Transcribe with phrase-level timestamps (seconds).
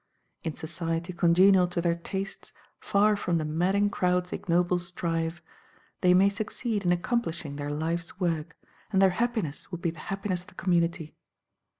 [0.43, 5.43] In society congenial to their tastes, far from "the madding crowd's ignoble strife,"
[6.01, 8.57] they may succeed in accomplishing their life's work,
[8.91, 11.13] and their happiness would be the happiness of the community.